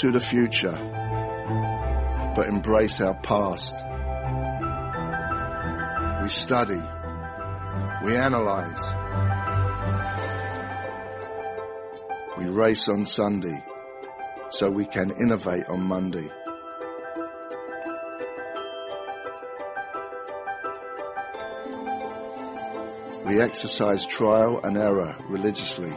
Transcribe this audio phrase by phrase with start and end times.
[0.00, 0.76] To the future,
[2.36, 3.74] but embrace our past.
[6.22, 6.82] We study.
[8.04, 8.82] We analyze.
[12.38, 13.64] We race on Sunday
[14.50, 16.28] so we can innovate on Monday.
[23.24, 25.96] We exercise trial and error religiously.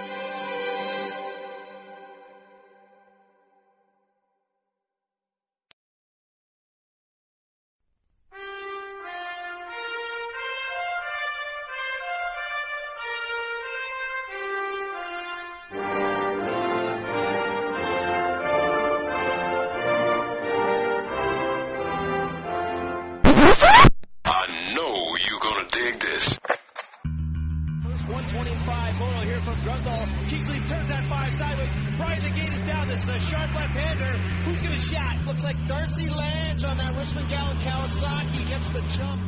[28.11, 30.27] 125 moto here from Grundle.
[30.27, 31.69] Kingsley turns that five sideways.
[31.95, 32.87] Brian, the gate is down.
[32.89, 34.17] This is a sharp left-hander.
[34.43, 35.25] Who's going to shot?
[35.25, 39.21] Looks like Darcy Lange on that Richmond Gallon Kawasaki gets the jump.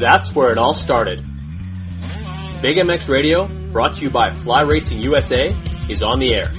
[0.00, 1.24] That's where it all started.
[2.60, 5.48] Big MX Radio, brought to you by Fly Racing USA,
[5.88, 6.50] is on the air.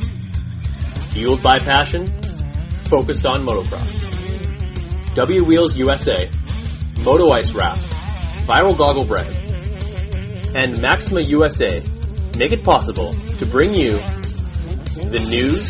[1.12, 2.06] Fueled by passion,
[2.86, 5.16] focused on motocross.
[5.16, 6.30] W Wheels USA,
[7.00, 7.78] Moto Ice Wrap,
[8.46, 9.36] Viral Goggle Brand,
[10.56, 11.82] and Maxima USA
[12.38, 13.98] make it possible to bring you
[14.96, 15.64] the news,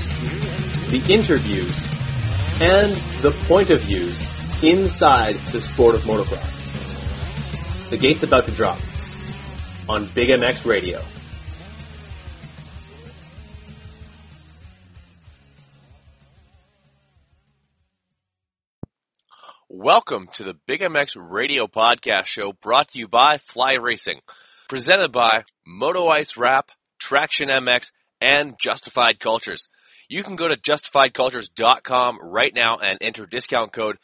[0.90, 1.72] the interviews,
[2.62, 4.18] and the point of views
[4.64, 7.90] inside the sport of motocross.
[7.90, 8.80] The gate's about to drop
[9.88, 11.04] on Big MX Radio.
[19.76, 24.20] Welcome to the Big MX Radio Podcast Show brought to you by Fly Racing,
[24.70, 27.92] presented by Moto Ice Wrap, Traction MX,
[28.22, 29.70] and Justified Cultures.
[30.08, 33.98] You can go to justifiedcultures.com right now and enter discount code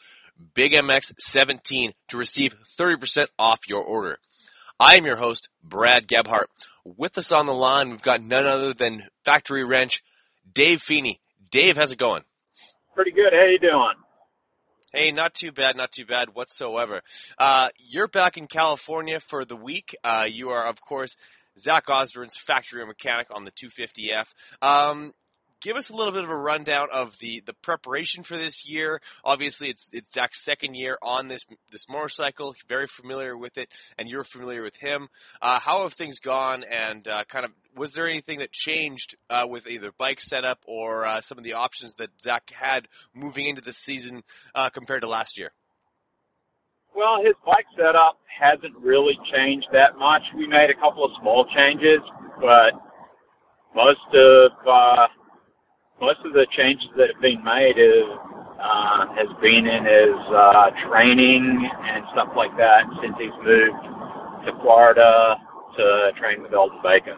[0.56, 4.18] BigMX17 to receive 30% off your order.
[4.80, 6.50] I am your host, Brad Gebhart.
[6.84, 10.02] With us on the line, we've got none other than Factory Wrench,
[10.52, 11.20] Dave Feeney.
[11.52, 12.24] Dave, how's it going?
[12.92, 13.32] Pretty good.
[13.32, 13.94] How you doing?
[14.92, 17.02] Hey, not too bad, not too bad whatsoever.
[17.38, 19.94] Uh, you're back in California for the week.
[20.02, 21.14] Uh, you are, of course,
[21.56, 24.26] Zach Osborne's factory mechanic on the 250F.
[24.60, 25.12] Um,
[25.60, 29.00] give us a little bit of a rundown of the, the preparation for this year.
[29.24, 32.54] Obviously, it's it's Zach's second year on this this motorcycle.
[32.68, 33.68] Very familiar with it,
[33.98, 35.08] and you're familiar with him.
[35.40, 36.64] Uh, how have things gone?
[36.64, 41.06] And uh, kind of was there anything that changed uh, with either bike setup or
[41.06, 44.22] uh, some of the options that Zach had moving into the season
[44.54, 45.52] uh, compared to last year?
[46.94, 50.22] Well, his bike setup hasn't really changed that much.
[50.36, 52.00] We made a couple of small changes,
[52.40, 52.74] but
[53.74, 55.06] most of uh,
[56.00, 58.08] most of the changes that have been made is
[58.60, 63.84] uh, has been in his uh, training and stuff like that since he's moved
[64.44, 65.36] to Florida
[65.76, 67.16] to train with Aldon Baker.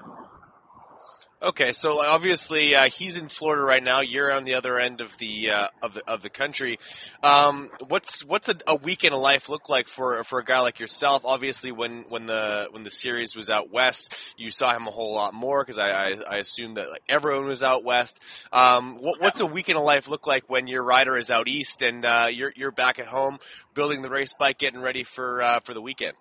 [1.43, 4.00] Okay, so obviously uh, he's in Florida right now.
[4.00, 6.79] You're on the other end of the uh, of the of the country.
[7.21, 10.61] Um, what's what's a, a week in a life look like for for a guy
[10.61, 11.23] like yourself?
[11.25, 15.15] Obviously, when when the when the series was out west, you saw him a whole
[15.15, 18.21] lot more because I, I I assume that like everyone was out west.
[18.53, 21.49] Um, what, what's a week in a life look like when your rider is out
[21.49, 23.41] east and uh, you're you're back at home
[23.75, 26.15] building the race bike, getting ready for uh, for the weekend?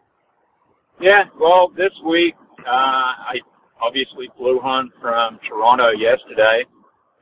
[0.99, 3.35] Yeah, well, this week uh, I
[3.81, 6.63] obviously flew home from Toronto yesterday,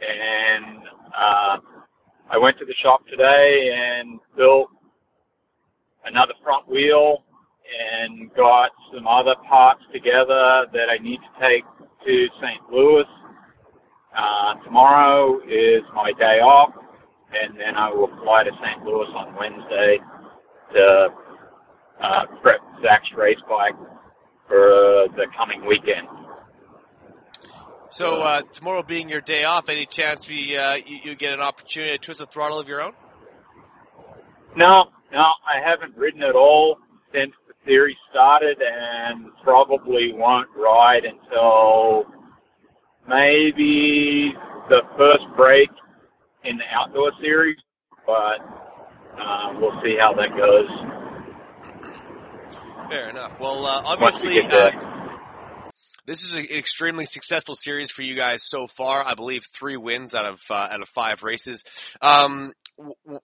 [0.02, 0.84] and
[1.16, 1.58] uh,
[2.32, 4.70] I went to the shop today and built
[6.06, 7.24] another front wheel
[7.70, 11.64] and got some other parts together that I need to take
[12.06, 12.62] to St.
[12.72, 13.06] Louis.
[14.18, 16.74] Uh, tomorrow is my day off,
[17.32, 18.84] and then I will fly to St.
[18.84, 20.00] Louis on Wednesday
[20.74, 21.08] to
[22.02, 23.76] uh, prep Zach's race bike
[24.48, 26.08] for the coming weekend.
[27.92, 31.42] So uh, tomorrow being your day off, any chance we uh, you, you get an
[31.42, 32.94] opportunity to twist a throttle of your own?
[34.56, 36.78] No, no, I haven't ridden at all
[37.14, 42.06] since the series started, and probably won't ride until
[43.08, 44.34] maybe
[44.70, 45.70] the first break
[46.44, 47.58] in the outdoor series.
[48.06, 48.40] But
[49.20, 50.70] uh, we'll see how that goes.
[52.90, 53.40] Fair enough.
[53.40, 54.72] Well, uh, obviously, uh,
[56.10, 59.08] this is an extremely successful series for you guys so far.
[59.08, 61.64] I believe three wins out of uh, out of five races.
[62.02, 63.22] Um, w- w-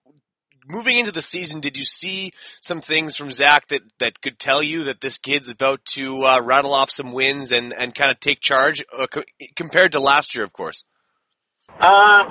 [0.67, 4.61] moving into the season, did you see some things from Zach that, that could tell
[4.61, 8.19] you that this kid's about to uh, rattle off some wins and, and kind of
[8.19, 9.23] take charge uh, co-
[9.55, 10.85] compared to last year, of course?
[11.69, 12.21] Uh,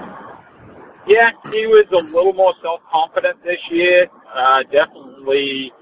[1.09, 4.06] yeah, he was a little more self-confident this year.
[4.33, 5.73] Uh, definitely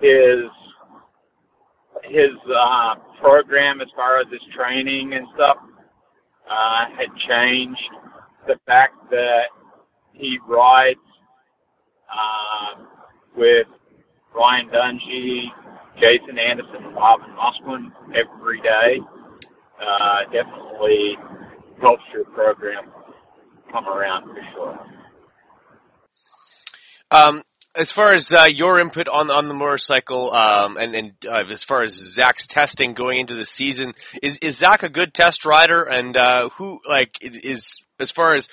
[0.00, 0.50] his
[2.08, 5.56] his uh, program as far as his training and stuff
[6.50, 7.80] uh, had changed.
[8.46, 9.48] The fact that
[10.12, 10.98] he rides
[12.12, 12.86] um,
[13.36, 13.66] with
[14.34, 15.44] Ryan Dungey,
[15.96, 19.00] Jason Anderson, and Marvin Musquin every day
[19.80, 21.16] uh, definitely
[21.80, 22.90] helps your program
[23.72, 24.86] come around for sure.
[27.10, 27.42] Um,
[27.76, 31.64] as far as uh, your input on on the motorcycle, um, and and uh, as
[31.64, 35.82] far as Zach's testing going into the season, is is Zach a good test rider?
[35.82, 38.48] And uh, who like is as far as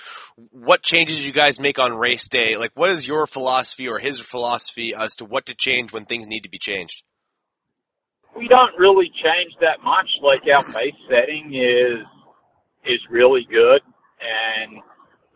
[0.52, 2.58] what changes you guys make on race day?
[2.58, 6.28] Like, what is your philosophy or his philosophy as to what to change when things
[6.28, 7.04] need to be changed?
[8.36, 10.08] we don't really change that much.
[10.22, 12.06] Like our base setting is
[12.86, 13.82] is really good,
[14.22, 14.82] and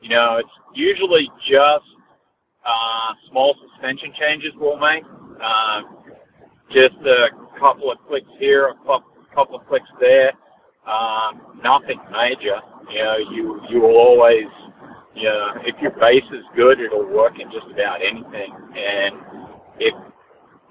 [0.02, 1.86] you know it's usually just
[2.66, 5.04] uh, small suspension changes we'll make.
[5.42, 5.82] Uh,
[6.72, 7.30] just a
[7.60, 10.32] couple of clicks here, a cou- couple of clicks there.
[10.88, 12.60] Um, nothing major.
[12.92, 14.46] You know, you you will always,
[15.16, 18.54] you know, if your base is good, it'll work in just about anything.
[18.76, 19.16] And
[19.80, 19.94] if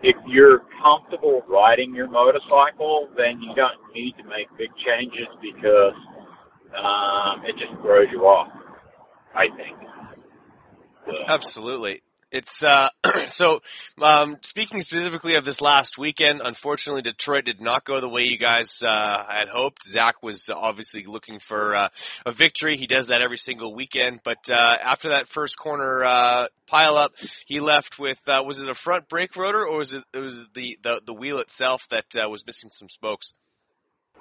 [0.03, 5.95] if you're comfortable riding your motorcycle, then you don't need to make big changes because
[6.77, 8.49] um, it just throws you off.
[9.35, 9.77] I think.
[11.07, 12.03] So, Absolutely.
[12.35, 12.89] It's uh,
[13.29, 13.63] so.
[14.03, 18.39] Um, speaking specifically of this last weekend, unfortunately, Detroit did not go the way you
[18.39, 19.87] guys uh, had hoped.
[19.87, 21.89] Zach was obviously looking for uh,
[22.27, 22.77] a victory.
[22.77, 24.21] He does that every single weekend.
[24.25, 27.13] But uh, after that first corner uh, pile up,
[27.47, 30.37] he left with uh, was it a front brake rotor or was it, it was
[30.55, 33.33] the, the the wheel itself that uh, was missing some spokes?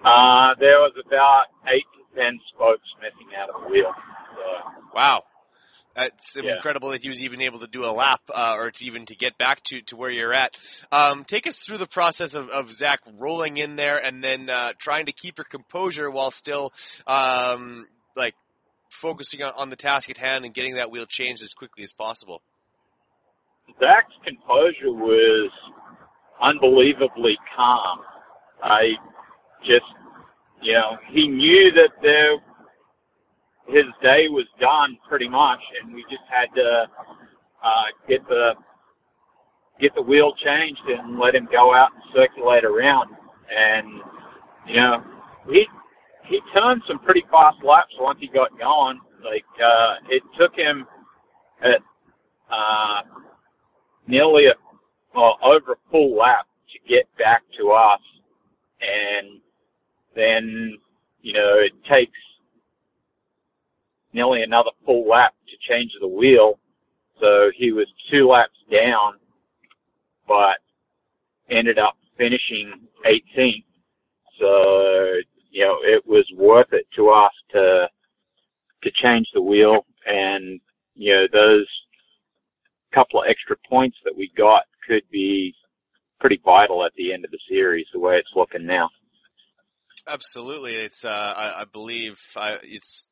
[0.05, 3.91] uh, there was about eight to ten spokes missing out of the wheel.
[4.35, 5.23] So, Wow.
[5.95, 6.55] It's Yeah.
[6.55, 9.15] incredible that he was even able to do a lap, uh, or to even to
[9.15, 10.55] get back to, to where you're at.
[10.91, 14.73] Um, take us through the process of, of Zach rolling in there and then uh,
[14.79, 16.73] trying to keep your composure while still
[17.05, 18.35] um, like
[18.89, 21.93] focusing on, on the task at hand and getting that wheel changed as quickly as
[21.93, 22.41] possible.
[23.79, 25.51] Zach's composure was
[26.41, 27.99] unbelievably calm.
[28.61, 28.93] I
[29.61, 29.85] just,
[30.61, 32.37] you know, he knew that there,
[33.73, 36.85] his day was done pretty much, and we just had to
[37.63, 38.53] uh, get the
[39.81, 43.09] get the wheel changed and let him go out and circulate around.
[43.49, 43.87] And
[44.67, 45.03] you know,
[45.49, 45.65] he
[46.29, 48.99] he turned some pretty fast laps once he got going.
[49.23, 50.85] Like uh, it took him
[51.61, 51.81] at
[52.51, 53.01] uh,
[54.07, 54.53] nearly a,
[55.15, 58.01] well, over a full lap to get back to us.
[58.81, 59.39] And
[60.15, 60.77] then,
[61.21, 62.17] you know, it takes
[64.13, 66.59] nearly another full lap to change the wheel.
[67.19, 69.13] So he was two laps down,
[70.27, 70.57] but
[71.49, 72.73] ended up finishing
[73.05, 73.65] 18th.
[74.39, 77.87] So, you know, it was worth it to us to,
[78.83, 80.59] to change the wheel and,
[80.95, 81.67] you know, those
[82.93, 85.53] couple of extra points that we got could be
[86.19, 88.89] pretty vital at the end of the series, the way it's looking now.
[90.07, 93.07] Absolutely, it's uh, I, I believe I, it's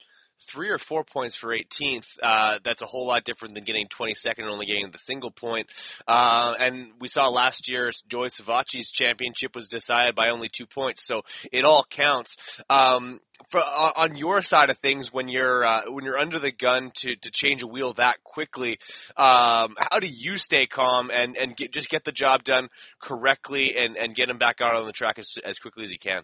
[0.48, 2.18] three or four points for 18th.
[2.22, 5.68] Uh, that's a whole lot different than getting 22nd and only getting the single point.
[6.08, 11.06] Uh, and we saw last year Joey Savatgy's championship was decided by only two points,
[11.06, 12.38] so it all counts.
[12.70, 13.20] Um,
[13.50, 17.16] for, on your side of things, when you're uh, when you're under the gun to,
[17.16, 18.78] to change a wheel that quickly,
[19.18, 22.70] um, how do you stay calm and and get, just get the job done
[23.02, 26.00] correctly and, and get him back out on the track as, as quickly as you
[26.00, 26.24] can?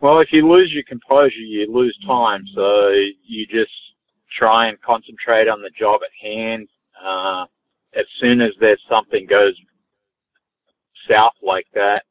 [0.00, 2.44] Well, if you lose your composure, you lose time.
[2.54, 2.90] So
[3.26, 3.72] you just
[4.38, 6.68] try and concentrate on the job at hand.
[7.02, 7.44] Uh,
[7.98, 9.54] as soon as there's something goes
[11.08, 12.02] south like that,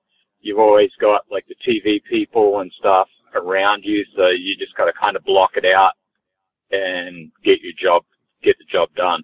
[0.42, 4.04] you've always got like the TV people and stuff around you.
[4.16, 5.92] So you just got to kind of block it out
[6.72, 8.04] and get your job,
[8.44, 9.24] get the job done.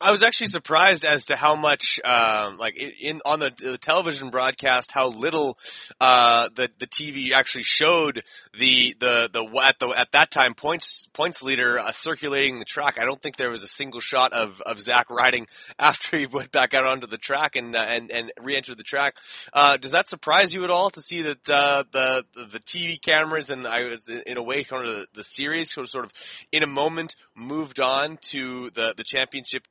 [0.00, 4.30] I was actually surprised as to how much, um, like in on the, the television
[4.30, 5.58] broadcast, how little
[6.00, 8.22] uh, the the TV actually showed
[8.56, 12.96] the the the at the at that time points points leader uh, circulating the track.
[13.00, 15.48] I don't think there was a single shot of, of Zach riding
[15.80, 19.16] after he went back out onto the track and uh, and and re-entered the track.
[19.52, 23.50] Uh, does that surprise you at all to see that uh, the, the TV cameras
[23.50, 26.12] and I was in a way kind of the, the series sort of
[26.52, 29.66] in a moment moved on to the the championship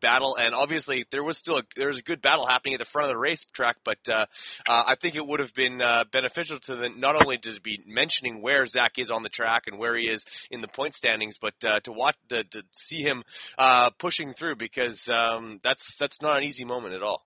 [0.00, 2.84] battle, and obviously there was still a, there was a good battle happening at the
[2.84, 3.78] front of the racetrack.
[3.84, 4.26] But uh,
[4.68, 7.82] uh, I think it would have been uh, beneficial to the, not only to be
[7.86, 11.38] mentioning where Zach is on the track and where he is in the point standings,
[11.38, 13.24] but uh, to watch to, to see him
[13.58, 17.24] uh, pushing through because um, that's that's not an easy moment at all.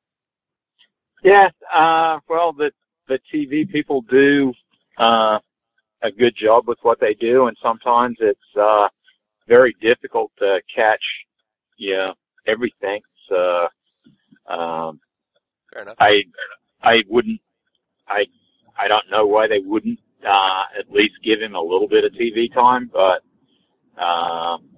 [1.23, 2.73] Yeah, uh, well, the
[3.09, 4.53] the TV people do
[4.99, 8.41] a good job with what they do, and sometimes it's
[9.49, 11.03] very difficult to catch,
[11.79, 12.15] know,
[12.47, 13.01] everything.
[13.29, 13.69] So,
[14.53, 15.01] um,
[15.73, 15.97] Fair enough.
[16.01, 16.23] I
[16.83, 17.41] I wouldn't
[18.09, 18.25] I
[18.79, 22.13] I don't know why they wouldn't uh, at least give him a little bit of
[22.13, 23.23] TV time, but
[24.03, 24.69] um,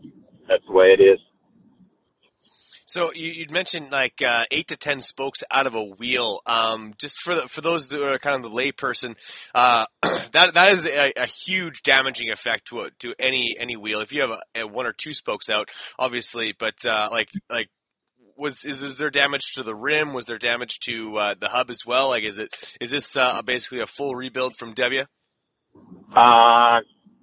[0.49, 1.19] that's the way it is.
[2.87, 6.41] So you, you'd mentioned like uh, eight to ten spokes out of a wheel.
[6.47, 9.17] Um, just for the, for those that are kind of the layperson,
[9.55, 14.01] uh, that that is a, a huge damaging effect to a, to any any wheel.
[14.01, 17.69] If you have a, a one or two spokes out, obviously, but uh, like like
[18.37, 20.13] was is, is there damage to the rim?
[20.13, 22.09] Was there damage to uh, the hub as well?
[22.09, 25.07] Like is it is this uh, basically a full rebuild from Debia?
[26.15, 26.81] Uh,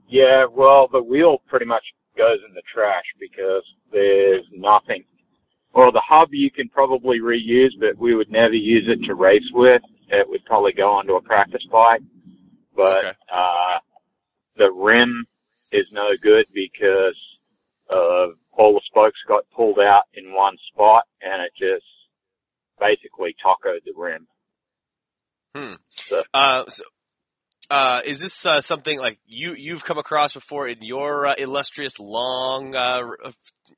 [0.10, 1.84] yeah, well, the wheel pretty much
[2.18, 5.06] goes in the trash because there's nothing.
[5.74, 9.50] Well, the hub you can probably reuse, but we would never use it to race
[9.54, 9.82] with.
[10.10, 12.02] It would probably go onto a practice bike.
[12.76, 13.14] But, Okay.
[13.32, 13.80] uh,
[14.58, 15.26] the rim
[15.72, 17.16] is no good because,
[17.90, 21.86] uh, all the spokes got pulled out in one spot and it just
[22.80, 24.28] basically tacoed the rim.
[25.56, 25.76] Hmm.
[25.90, 26.84] So- Uh, so,
[27.72, 31.98] uh, is this uh, something like you you've come across before in your uh, illustrious
[32.00, 33.00] long uh,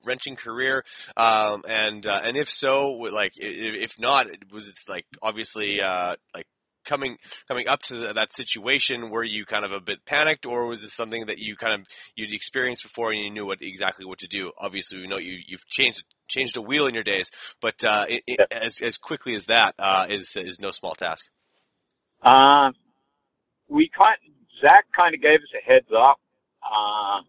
[0.03, 0.83] wrenching career?
[1.15, 6.47] Um, and uh, and if so, like if not, was it like obviously uh, like
[6.85, 9.11] coming coming up to the, that situation?
[9.11, 11.87] Were you kind of a bit panicked, or was this something that you kind of
[12.15, 14.51] you'd experienced before and you knew what exactly what to do?
[14.57, 17.29] Obviously, we know you you've changed changed a wheel in your days,
[17.61, 21.25] but uh, i i as as quickly as that uh, is is no small task.
[22.23, 22.71] Uh,
[23.73, 24.17] we kind
[24.61, 26.19] Zach kind of gave us a heads up.
[26.63, 27.21] Uh,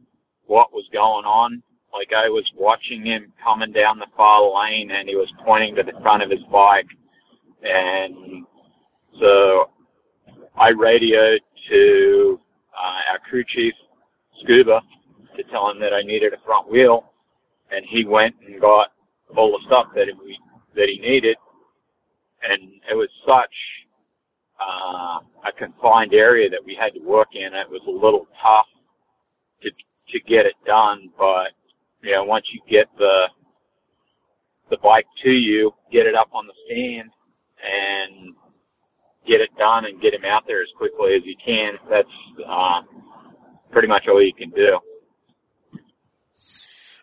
[0.46, 1.62] what was going on.
[1.92, 5.82] Like I was watching him coming down the far lane and he was pointing to
[5.82, 6.86] the front of his bike.
[7.62, 8.44] And
[9.20, 9.70] so
[10.58, 12.40] I radioed to
[12.74, 13.74] uh, our crew chief,
[14.42, 14.80] Scuba,
[15.36, 17.04] to tell him that I needed a front wheel.
[17.70, 18.88] And he went and got
[19.36, 20.38] all the stuff that we,
[20.74, 21.36] that he needed.
[22.42, 23.54] And it was such
[24.60, 27.54] uh, a confined area that we had to work in.
[27.54, 28.66] It was a little tough
[29.62, 31.52] to to get it done, but
[32.02, 33.28] you know, once you get the
[34.70, 37.10] the bike to you, get it up on the stand,
[37.62, 38.34] and
[39.26, 41.72] get it done and get him out there as quickly as you can.
[41.90, 42.08] That's
[42.46, 42.82] uh,
[43.70, 44.78] pretty much all you can do.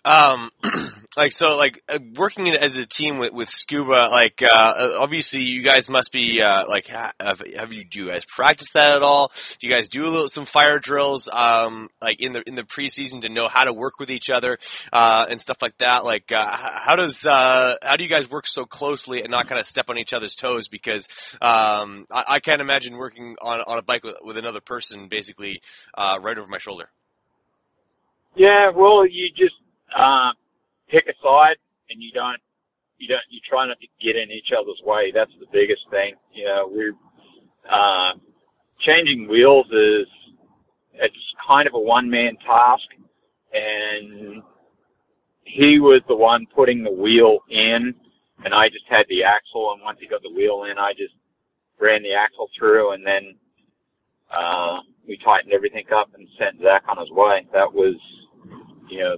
[0.04, 0.50] Um,
[1.18, 5.62] like so, like uh, working as a team with, with Scuba, like uh, obviously you
[5.62, 9.32] guys must be uh, like have, have you do you guys practice that at all?
[9.60, 12.64] Do you guys do a little some fire drills, um, like in the in the
[12.64, 14.58] preseason to know how to work with each other
[14.94, 16.06] uh, and stuff like that?
[16.06, 19.60] Like uh, how does uh, how do you guys work so closely and not kind
[19.60, 20.70] of step on each other's toes?
[20.70, 21.10] Because
[21.42, 25.62] um, I, I can't imagine working on on a bike with, with another person basically
[25.94, 26.90] uh, right over my shoulder.
[28.34, 29.56] Yeah, well, you just
[29.94, 30.32] uh,
[30.92, 31.56] pick a side
[31.90, 32.38] and you don't,
[32.98, 35.12] you don't, you try not to get in each other's way.
[35.14, 36.16] That's the biggest thing.
[36.34, 36.94] You know, we're,
[37.72, 38.14] uh,
[38.80, 40.08] changing wheels is,
[40.94, 41.16] it's
[41.48, 42.84] kind of a one man task
[43.54, 44.44] and
[45.44, 47.96] he was the one putting the wheel in
[48.44, 51.14] and I just had the axle and once he got the wheel in, I just
[51.80, 53.36] ran the axle through and then,
[54.32, 57.46] uh, we tightened everything up and sent Zach on his way.
[57.52, 57.96] That was,
[58.90, 59.18] you know,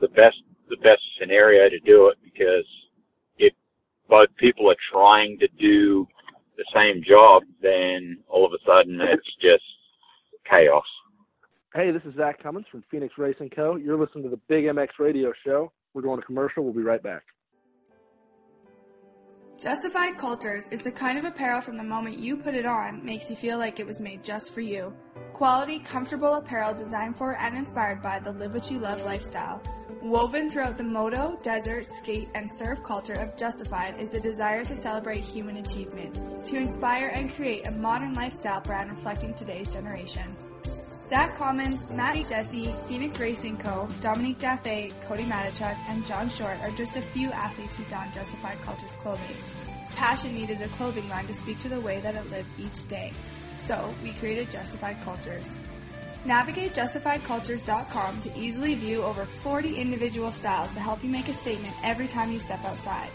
[0.00, 0.36] the best
[0.70, 2.64] the best scenario to do it because
[3.38, 3.52] if
[4.08, 6.06] both people are trying to do
[6.56, 9.64] the same job, then all of a sudden it's just
[10.48, 10.84] chaos.
[11.74, 13.76] Hey, this is Zach Commons from Phoenix Racing Co.
[13.76, 15.72] You're listening to the Big MX Radio Show.
[15.94, 16.64] We're going to commercial.
[16.64, 17.22] We'll be right back.
[19.60, 23.28] Justified Cultures is the kind of apparel from the moment you put it on makes
[23.28, 24.92] you feel like it was made just for you.
[25.40, 29.62] Quality, comfortable apparel designed for and inspired by the live what you love lifestyle.
[30.02, 34.76] Woven throughout the moto, desert, skate, and surf culture of Justified is the desire to
[34.76, 36.14] celebrate human achievement,
[36.46, 40.36] to inspire and create a modern lifestyle brand reflecting today's generation.
[41.08, 46.70] Zach Commons, Matty Jesse, Phoenix Racing Co., Dominique Daffé, Cody Matichuk, and John Short are
[46.72, 49.38] just a few athletes who don Justified Cultures clothing.
[49.96, 53.14] Passion needed a clothing line to speak to the way that it lived each day.
[53.60, 55.46] So, we created Justified Cultures.
[56.24, 61.74] Navigate justifiedcultures.com to easily view over 40 individual styles to help you make a statement
[61.82, 63.08] every time you step outside.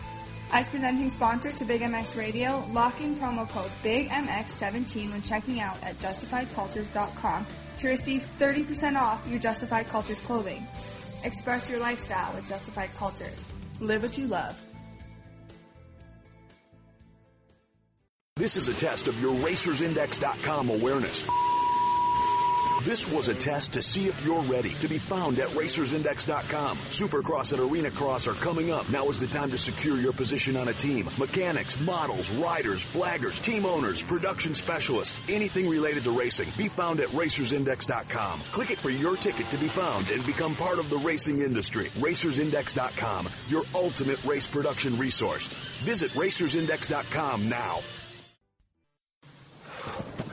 [0.51, 5.77] As presenting sponsor to Big MX Radio, lock in promo code BIGMX17 when checking out
[5.83, 7.47] at justifiedcultures.com
[7.79, 10.65] to receive 30% off your Justified Cultures clothing.
[11.23, 13.37] Express your lifestyle with Justified Cultures.
[13.79, 14.59] Live what you love.
[18.37, 21.25] This is a test of your racersindex.com awareness.
[22.83, 26.77] This was a test to see if you're ready to be found at racersindex.com.
[26.89, 28.89] Supercross and Arena Cross are coming up.
[28.89, 31.07] Now is the time to secure your position on a team.
[31.17, 36.49] Mechanics, models, riders, flaggers, team owners, production specialists, anything related to racing.
[36.57, 38.41] Be found at racersindex.com.
[38.51, 41.89] Click it for your ticket to be found and become part of the racing industry.
[41.99, 45.47] Racersindex.com, your ultimate race production resource.
[45.85, 47.79] Visit racersindex.com now.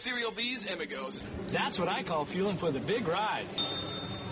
[0.00, 1.26] Cereal B's Amigos.
[1.48, 3.44] That's what I call fueling for the big ride.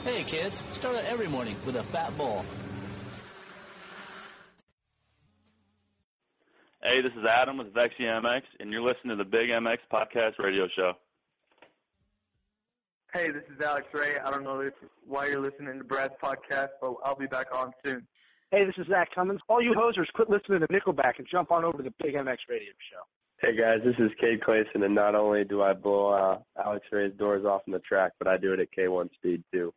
[0.03, 2.43] Hey, kids, start out every morning with a fat bowl.
[6.83, 10.39] Hey, this is Adam with Vexy MX, and you're listening to the Big MX Podcast
[10.39, 10.95] Radio Show.
[13.13, 14.19] Hey, this is Alex Ray.
[14.25, 14.73] I don't know if,
[15.07, 18.07] why you're listening to Brad's podcast, but I'll be back on soon.
[18.51, 19.41] Hey, this is Zach Commons.
[19.49, 22.39] All you hosers, quit listening to Nickelback and jump on over to the Big MX
[22.49, 23.05] Radio Show.
[23.41, 27.13] Hey guys, this is Cade Clason, and not only do I blow uh, Alex Ray's
[27.17, 29.73] doors off in the track, but I do it at K1 speed too.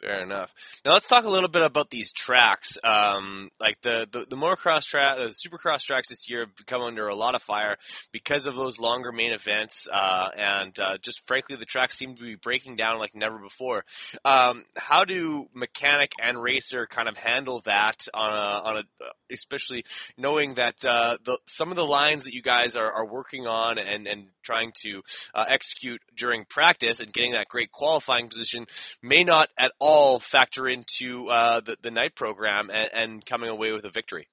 [0.00, 0.54] Fair enough.
[0.84, 2.78] Now let's talk a little bit about these tracks.
[2.84, 7.08] Um, like the, the, the motocross track, the supercross tracks this year have come under
[7.08, 7.76] a lot of fire
[8.12, 12.22] because of those longer main events, uh, and uh, just frankly, the tracks seem to
[12.22, 13.84] be breaking down like never before.
[14.24, 19.84] Um, how do mechanic and racer kind of handle that on a, on a especially
[20.16, 23.78] knowing that uh, the, some of the lines that you guys are, are working on
[23.78, 25.02] and, and trying to
[25.34, 28.66] uh, execute during practice and getting that great qualifying position
[29.02, 29.87] may not at all
[30.20, 34.28] factor into uh, the, the night program and, and coming away with a victory.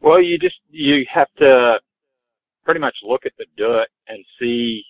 [0.00, 1.78] Well, you just you have to
[2.64, 4.82] pretty much look at the dirt and see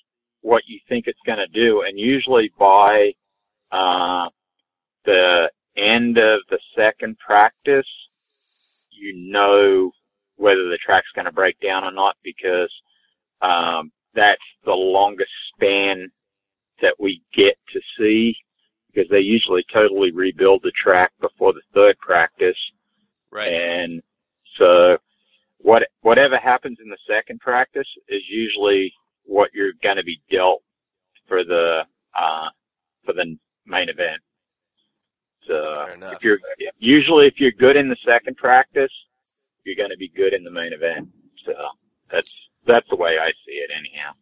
[0.42, 3.12] what you think it's going to do, and usually by
[3.72, 4.28] uh,
[5.04, 7.86] the end of the second practice,
[8.90, 9.90] you know
[10.36, 12.72] whether the track's going to break down or not because
[13.40, 16.10] um, that's the longest span
[16.82, 18.36] that we get to see
[18.96, 22.56] because they usually totally rebuild the track before the third practice.
[23.30, 23.48] Right.
[23.48, 24.02] And
[24.58, 24.96] so
[25.58, 28.92] what whatever happens in the second practice is usually
[29.24, 30.62] what you're going to be dealt
[31.28, 31.80] for the
[32.18, 32.48] uh
[33.04, 34.22] for the main event.
[35.46, 36.38] So if you're
[36.78, 38.92] usually if you're good in the second practice,
[39.64, 41.08] you're going to be good in the main event.
[41.44, 41.52] So
[42.10, 42.30] that's
[42.66, 44.12] that's the way I see it, anyhow.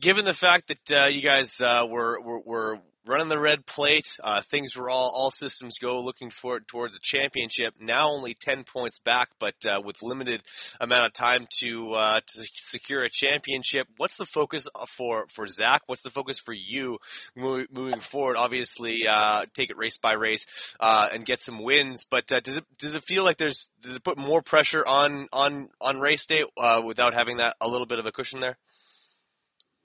[0.00, 4.18] Given the fact that uh, you guys uh, were, were were running the red plate.
[4.22, 7.74] Uh, things were all all systems go, looking for towards a championship.
[7.80, 10.42] Now only ten points back, but uh, with limited
[10.80, 13.86] amount of time to uh, to secure a championship.
[13.96, 15.82] What's the focus for for Zach?
[15.86, 16.98] What's the focus for you
[17.34, 18.36] moving forward?
[18.36, 20.46] Obviously, uh, take it race by race
[20.78, 22.04] uh, and get some wins.
[22.08, 25.28] But uh, does it does it feel like there's does it put more pressure on
[25.32, 26.44] on on race day
[26.84, 28.58] without having that a little bit of a cushion there?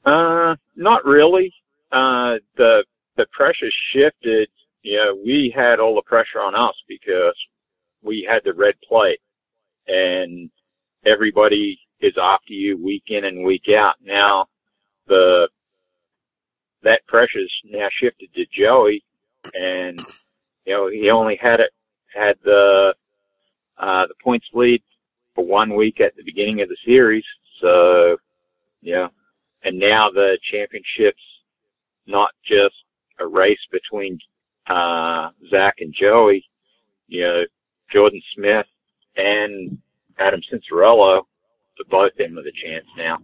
[0.06, 1.54] Uh, not really.
[1.92, 2.84] Uh, the
[3.18, 4.50] the pressure shifted,
[4.82, 7.36] you know, we had all the pressure on us because
[8.04, 9.20] we had the red plate
[9.88, 10.50] and
[11.06, 13.96] everybody is after you week in and week out.
[14.04, 14.48] Now
[15.08, 15.48] the,
[16.84, 19.04] that pressure's now shifted to Joey
[19.54, 20.00] and,
[20.66, 21.72] you know, he only had it,
[22.14, 22.94] had the,
[23.78, 24.82] uh, the points lead
[25.34, 27.26] for one week at the beginning of the series.
[27.62, 28.18] So,
[28.82, 29.08] yeah.
[29.64, 31.18] And now the championship's
[32.08, 32.76] not just
[33.20, 34.20] a race between
[34.68, 36.46] uh, Zach and Joey,
[37.08, 37.42] you know,
[37.92, 38.66] Jordan Smith
[39.16, 39.78] and
[40.18, 41.22] Adam Cianciarulo,
[41.90, 43.18] both in with a chance now.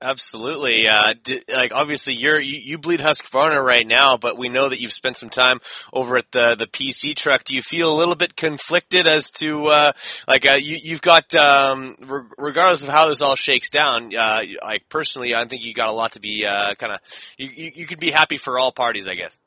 [0.00, 0.86] Absolutely.
[0.88, 1.14] Uh,
[1.48, 5.16] like obviously you're, you, you bleed Husqvarna right now, but we know that you've spent
[5.16, 5.58] some time
[5.90, 7.44] over at the, the PC truck.
[7.44, 9.92] Do you feel a little bit conflicted as to, uh,
[10.28, 14.42] like, uh, you, you've got, um, re- regardless of how this all shakes down, uh,
[14.62, 17.00] like personally, I think you got a lot to be, uh, kind of,
[17.38, 19.38] you, you, you could be happy for all parties, I guess.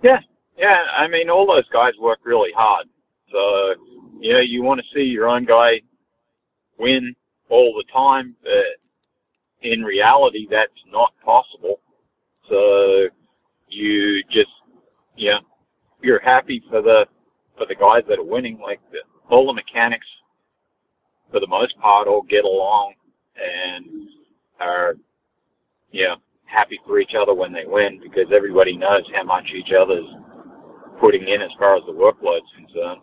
[0.00, 0.18] Yeah.
[0.56, 0.76] Yeah.
[0.96, 2.86] I mean, all those guys work really hard.
[3.32, 3.82] So,
[4.20, 5.80] you know, you want to see your own guy
[6.78, 7.16] win
[7.48, 8.79] all the time, but
[9.62, 11.80] in reality, that's not possible.
[12.48, 13.08] So
[13.68, 14.50] you just,
[15.16, 15.38] yeah,
[16.02, 17.06] you're happy for the,
[17.56, 18.58] for the guys that are winning.
[18.60, 20.06] Like the, all the mechanics,
[21.30, 22.94] for the most part, all get along
[23.36, 24.08] and
[24.60, 24.94] are,
[25.92, 30.06] yeah, happy for each other when they win because everybody knows how much each other's
[31.00, 33.02] putting in as far as the workload's concerned.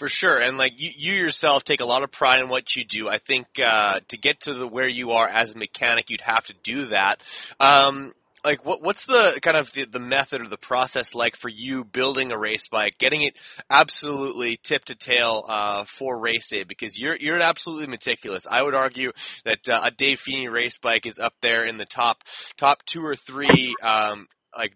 [0.00, 2.86] For sure, and like you, you yourself take a lot of pride in what you
[2.86, 3.10] do.
[3.10, 6.46] I think uh, to get to the where you are as a mechanic, you'd have
[6.46, 7.20] to do that.
[7.60, 11.50] Um, like what what's the kind of the, the, method or the process like for
[11.50, 13.36] you building a race bike, getting it
[13.68, 16.64] absolutely tip to tail uh, for race day?
[16.64, 18.46] Because you're you're absolutely meticulous.
[18.50, 19.12] I would argue
[19.44, 22.24] that uh, a Dave Feeney race bike is up there in the top
[22.56, 24.72] top two or three um, like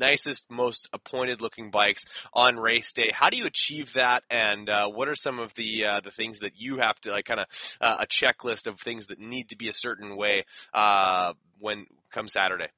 [0.00, 3.12] nicest, most appointed looking bikes on race day.
[3.14, 4.24] How do you achieve that?
[4.30, 7.26] And uh, what are some of the uh, the things that you have to like
[7.26, 7.46] kind of
[7.80, 12.26] uh, a checklist of things that need to be a certain way uh, when come
[12.26, 12.68] Saturday?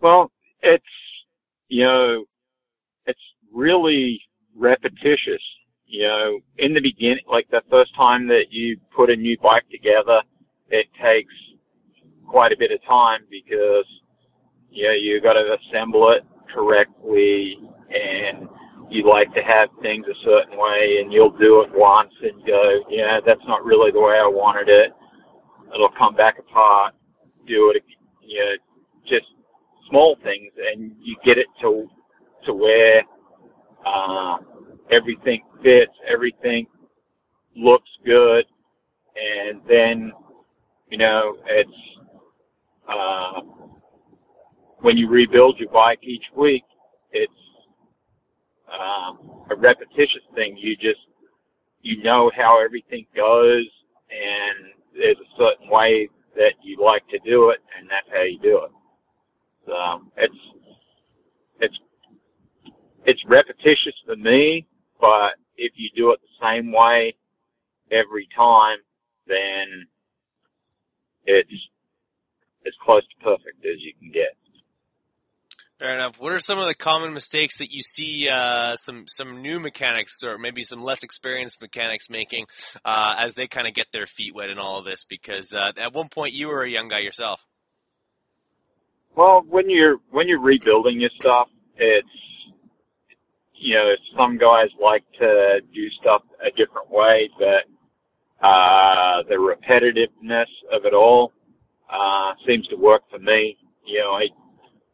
[0.00, 0.30] Well,
[0.62, 0.84] it's
[1.68, 2.24] you know,
[3.06, 3.20] it's
[3.52, 4.20] really
[4.54, 5.42] repetitious.
[5.88, 9.68] You know, in the beginning, like the first time that you put a new bike
[9.70, 10.22] together,
[10.68, 11.32] it takes
[12.26, 13.86] quite a bit of time because
[14.84, 17.58] know, you got to assemble it correctly
[17.90, 18.48] and
[18.90, 22.80] you like to have things a certain way and you'll do it once and go,
[22.88, 24.92] yeah, that's not really the way I wanted it.
[25.74, 26.94] It'll come back apart.
[27.46, 27.82] Do it,
[28.22, 28.52] you know,
[29.08, 29.26] just
[29.90, 31.88] small things and you get it to,
[32.46, 33.02] to where,
[33.84, 34.38] uh,
[34.90, 36.66] everything fits, everything
[37.56, 38.44] looks good.
[39.16, 40.12] And then,
[40.90, 41.70] you know, it's,
[42.88, 43.40] uh,
[44.80, 46.64] when you rebuild your bike each week,
[47.12, 47.32] it's
[48.68, 50.56] um, a repetitious thing.
[50.58, 51.00] You just
[51.82, 53.66] you know how everything goes,
[54.10, 58.38] and there's a certain way that you like to do it, and that's how you
[58.40, 59.72] do it.
[59.72, 60.34] Um, it's
[61.60, 61.78] it's
[63.06, 64.66] it's repetitious for me,
[65.00, 67.14] but if you do it the same way
[67.90, 68.78] every time,
[69.26, 69.86] then
[71.24, 71.50] it's
[72.66, 74.36] as close to perfect as you can get.
[75.78, 76.18] Fair enough.
[76.18, 80.22] What are some of the common mistakes that you see uh, some some new mechanics
[80.24, 82.46] or maybe some less experienced mechanics making
[82.82, 85.04] uh, as they kind of get their feet wet in all of this?
[85.04, 87.44] Because uh, at one point you were a young guy yourself.
[89.14, 92.08] Well, when you're when you're rebuilding your stuff, it's
[93.54, 100.46] you know some guys like to do stuff a different way, but uh, the repetitiveness
[100.72, 101.32] of it all
[101.92, 103.58] uh, seems to work for me.
[103.84, 104.28] You know, I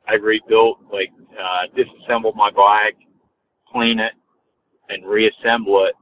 [0.09, 2.97] I rebuilt, like, uh, disassemble my bike,
[3.71, 4.13] clean it,
[4.89, 5.95] and reassemble it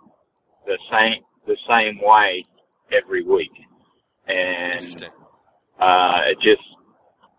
[0.66, 2.44] the same, the same way
[2.92, 3.52] every week.
[4.26, 5.04] And,
[5.80, 6.62] uh, it just,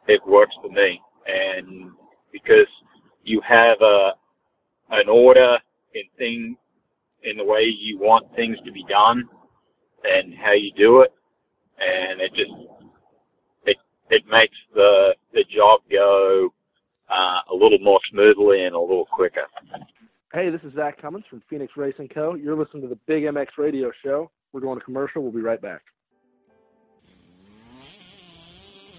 [0.07, 1.01] it works for me.
[1.27, 1.91] And
[2.31, 2.67] because
[3.23, 4.11] you have a,
[4.91, 5.57] an order
[5.93, 6.55] in thing,
[7.23, 9.23] in the way you want things to be done
[10.03, 11.13] and how you do it.
[11.79, 12.51] And it just,
[13.65, 13.77] it,
[14.09, 16.53] it makes the, the job go
[17.09, 19.45] uh, a little more smoothly and a little quicker.
[20.33, 22.35] Hey, this is Zach Commons from Phoenix Racing Co.
[22.35, 24.31] You're listening to the Big MX Radio Show.
[24.53, 25.21] We're going to commercial.
[25.21, 25.81] We'll be right back.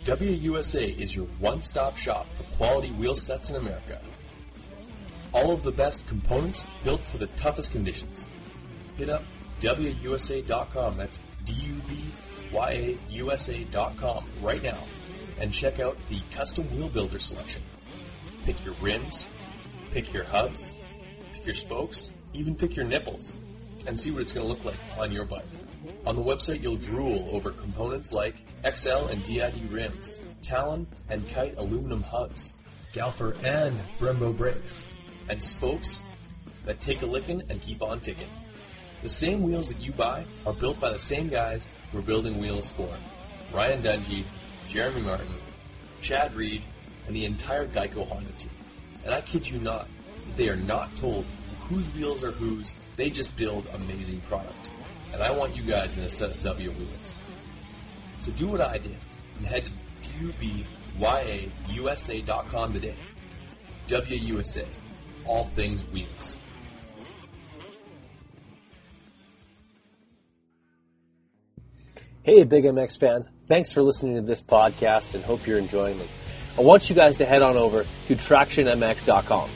[0.04, 4.00] WUSA is your one-stop shop for quality wheel sets in America.
[5.32, 8.26] All of the best components built for the toughest conditions.
[8.96, 9.22] Hit up
[9.60, 10.96] WUSA.com.
[10.96, 11.84] That's D-U-B-Y-A-U-S-A.com
[14.42, 14.78] right now
[15.42, 17.60] and check out the custom wheel builder selection.
[18.44, 19.26] Pick your rims,
[19.90, 20.72] pick your hubs,
[21.34, 23.36] pick your spokes, even pick your nipples,
[23.88, 25.44] and see what it's going to look like on your bike.
[26.06, 31.56] On the website, you'll drool over components like Excel and DID rims, Talon and Kite
[31.58, 32.56] aluminum hubs,
[32.94, 34.86] Galfer and Brembo brakes,
[35.28, 36.00] and spokes
[36.66, 38.30] that take a licking and keep on ticking.
[39.02, 42.68] The same wheels that you buy are built by the same guys we're building wheels
[42.70, 42.88] for.
[43.52, 44.24] Ryan Dungey,
[44.72, 45.28] Jeremy Martin,
[46.00, 46.62] Chad Reed,
[47.06, 48.48] and the entire Geico Honda team.
[49.04, 49.86] And I kid you not,
[50.36, 51.26] they are not told
[51.68, 54.70] whose wheels are whose, they just build amazing product.
[55.12, 57.14] And I want you guys in a set of W wheels.
[58.20, 58.96] So do what I did
[59.36, 60.32] and head to
[60.98, 62.96] DubyaUSA.com today.
[63.88, 64.66] WUSA,
[65.26, 66.38] all things wheels.
[72.24, 73.26] Hey, Big MX fans.
[73.48, 76.06] Thanks for listening to this podcast and hope you're enjoying them.
[76.56, 79.50] I want you guys to head on over to TractionMX.com.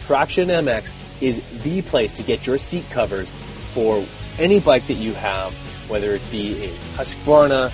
[0.00, 3.32] TractionMX is the place to get your seat covers
[3.72, 4.04] for
[4.38, 5.54] any bike that you have,
[5.88, 7.72] whether it be a Husqvarna,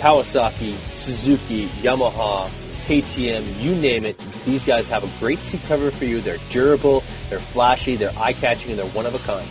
[0.00, 2.50] Kawasaki, Suzuki, Yamaha,
[2.86, 4.18] KTM, you name it.
[4.44, 6.20] These guys have a great seat cover for you.
[6.20, 9.48] They're durable, they're flashy, they're eye-catching, and they're one of a kind.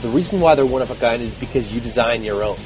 [0.00, 2.56] The reason why they're one of a kind is because you design your own.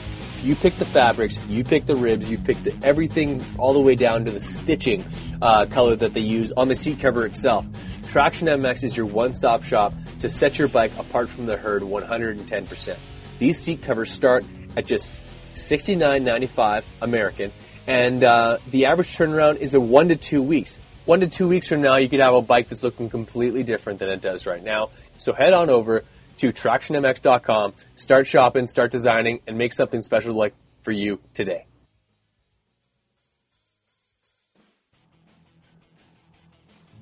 [0.45, 3.95] You pick the fabrics, you pick the ribs, you pick the, everything all the way
[3.95, 5.03] down to the stitching
[5.41, 7.65] uh, color that they use on the seat cover itself.
[8.09, 12.97] Traction MX is your one-stop shop to set your bike apart from the herd 110%.
[13.39, 14.45] These seat covers start
[14.77, 15.07] at just
[15.55, 17.51] $69.95 American,
[17.87, 20.79] and uh, the average turnaround is a one to two weeks.
[21.07, 23.99] One to two weeks from now, you could have a bike that's looking completely different
[23.99, 24.91] than it does right now.
[25.17, 26.05] So head on over
[26.38, 31.66] to tractionmx.com, start shopping, start designing, and make something special like for you today.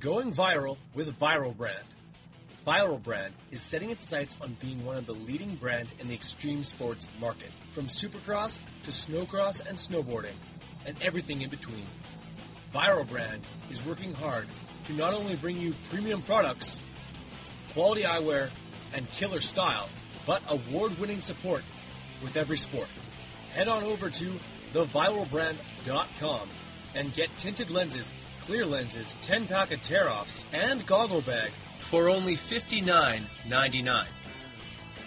[0.00, 1.84] Going viral with Viral Brand.
[2.66, 6.14] Viral Brand is setting its sights on being one of the leading brands in the
[6.14, 10.34] extreme sports market, from supercross to snowcross and snowboarding,
[10.86, 11.86] and everything in between.
[12.74, 14.46] Viral Brand is working hard
[14.86, 16.80] to not only bring you premium products,
[17.72, 18.50] quality eyewear,
[18.94, 19.88] and killer style,
[20.26, 21.64] but award winning support
[22.22, 22.88] with every sport.
[23.54, 24.32] Head on over to
[24.72, 26.48] theviralbrand.com
[26.94, 31.50] and get tinted lenses, clear lenses, 10 pack of tear offs, and goggle bag
[31.80, 34.06] for only $59.99.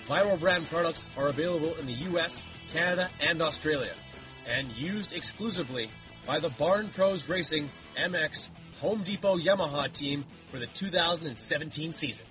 [0.07, 3.93] Viral Brand products are available in the US, Canada, and Australia,
[4.47, 5.89] and used exclusively
[6.27, 8.49] by the Barn Pros Racing MX
[8.81, 12.25] Home Depot Yamaha team for the 2017 season.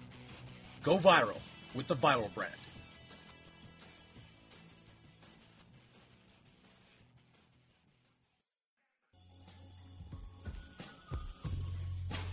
[0.85, 1.41] Go viral
[1.75, 2.53] with the Viral brand.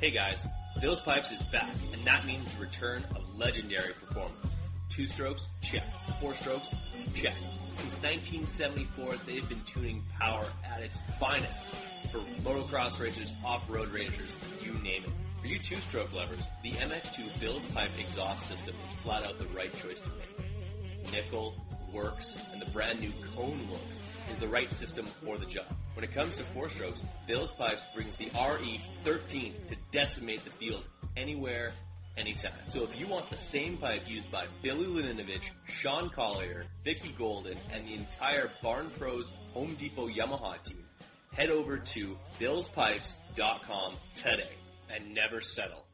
[0.02, 0.46] Hey guys,
[0.82, 4.52] Bill's Pipes is back, and that means the return of legendary performance.
[4.90, 5.86] Two strokes, check.
[6.20, 6.72] Four strokes,
[7.16, 7.36] check.
[7.74, 11.68] Since 1974, they've been tuning power at its finest
[12.12, 15.31] for motocross racers, off-road racers, you name it.
[15.42, 19.76] For you two-stroke lovers, the MX2 Bill's Pipe exhaust system is flat out the right
[19.76, 21.12] choice to make.
[21.12, 21.56] Nickel,
[21.92, 23.82] works, and the brand new cone look
[24.30, 25.66] is the right system for the job.
[25.96, 30.84] When it comes to four strokes, Bill's Pipes brings the RE13 to decimate the field
[31.18, 31.72] anywhere,
[32.18, 32.54] anytime.
[32.68, 37.58] So if you want the same pipe used by Billy Laninovich, Sean Collier, Vicki Golden,
[37.74, 40.86] and the entire Barn Pros Home Depot Yamaha team,
[41.34, 44.52] head over to billspipes.com today
[44.94, 45.86] and never settle.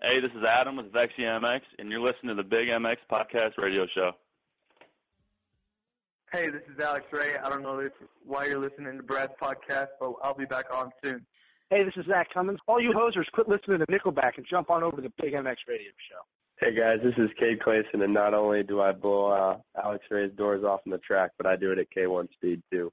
[0.00, 3.56] Hey, this is Adam with Vexy MX, and you're listening to the Big MX Podcast
[3.56, 4.12] Radio Show.
[6.30, 7.36] Hey, this is Alex Ray.
[7.42, 7.92] I don't know if,
[8.26, 11.24] why you're listening to Brad's podcast, but I'll be back on soon.
[11.70, 12.58] Hey, this is Zach Commons.
[12.66, 15.56] All you hosers, quit listening to Nickelback and jump on over to the Big MX
[15.66, 16.20] Radio Show.
[16.60, 20.30] Hey guys, this is Cade Clason, and not only do I blow uh, Alex Ray's
[20.36, 22.92] doors off in the track, but I do it at K1 speed too.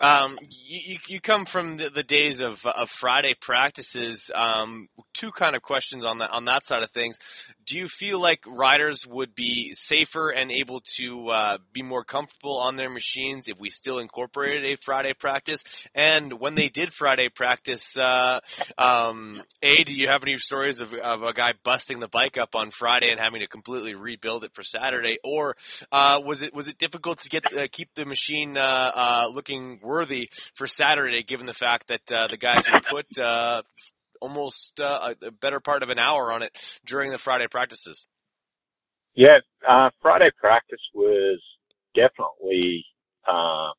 [0.00, 4.30] Um, you, you come from the, the days of, of Friday practices.
[4.34, 7.18] Um, two kind of questions on that on that side of things.
[7.66, 12.58] Do you feel like riders would be safer and able to uh, be more comfortable
[12.58, 15.64] on their machines if we still incorporated a Friday practice?
[15.94, 18.40] And when they did Friday practice, uh,
[18.78, 22.54] um, a do you have any stories of, of a guy busting the bike up
[22.54, 25.56] on Friday and having to completely rebuild it for Saturday, or
[25.90, 29.80] uh, was it was it difficult to get uh, keep the machine uh, uh, looking
[29.88, 33.62] worthy for Saturday, given the fact that uh, the guys put uh,
[34.20, 38.06] almost uh, a better part of an hour on it during the Friday practices.
[39.14, 41.40] Yeah, uh, Friday practice was
[41.94, 42.84] definitely
[43.26, 43.70] uh,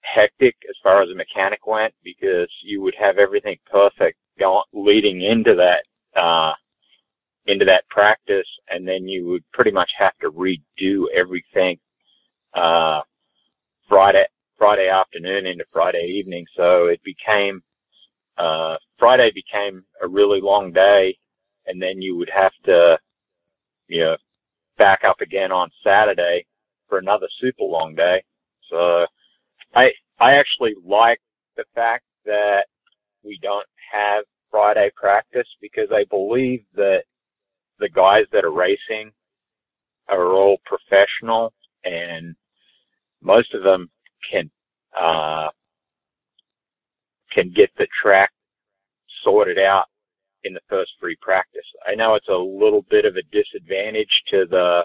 [0.00, 5.22] hectic as far as the mechanic went because you would have everything perfect going, leading
[5.22, 6.52] into that uh,
[7.46, 11.78] into that practice, and then you would pretty much have to redo everything
[12.54, 13.00] uh,
[13.88, 14.24] Friday
[14.58, 16.46] Friday afternoon into Friday evening.
[16.56, 17.62] So it became,
[18.38, 21.16] uh, Friday became a really long day
[21.66, 22.98] and then you would have to,
[23.88, 24.16] you know,
[24.78, 26.46] back up again on Saturday
[26.88, 28.22] for another super long day.
[28.70, 29.06] So
[29.74, 29.88] I,
[30.20, 31.20] I actually like
[31.56, 32.66] the fact that
[33.24, 37.02] we don't have Friday practice because I believe that
[37.78, 39.12] the guys that are racing
[40.08, 41.52] are all professional
[41.84, 42.34] and
[43.22, 43.90] most of them
[44.30, 44.50] can
[44.96, 45.48] uh,
[47.32, 48.30] can get the track
[49.22, 49.84] sorted out
[50.44, 51.66] in the first free practice.
[51.86, 54.82] I know it's a little bit of a disadvantage to the